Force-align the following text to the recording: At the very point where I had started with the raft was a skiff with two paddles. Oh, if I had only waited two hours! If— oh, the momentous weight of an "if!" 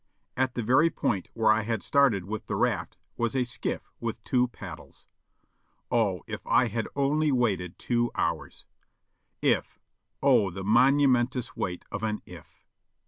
At 0.35 0.55
the 0.55 0.63
very 0.63 0.89
point 0.89 1.27
where 1.35 1.51
I 1.51 1.61
had 1.61 1.83
started 1.83 2.25
with 2.25 2.47
the 2.47 2.55
raft 2.55 2.97
was 3.17 3.35
a 3.35 3.43
skiff 3.43 3.91
with 3.99 4.23
two 4.23 4.47
paddles. 4.47 5.05
Oh, 5.91 6.23
if 6.25 6.41
I 6.47 6.69
had 6.69 6.87
only 6.95 7.31
waited 7.31 7.77
two 7.77 8.09
hours! 8.15 8.65
If— 9.43 9.79
oh, 10.23 10.49
the 10.49 10.63
momentous 10.63 11.55
weight 11.55 11.85
of 11.91 12.01
an 12.01 12.23
"if!" 12.25 12.65